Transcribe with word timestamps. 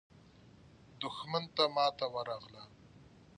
دښمن 1.01 1.43
ته 1.55 1.63
ماته 1.75 2.05
ورغله. 2.13 2.63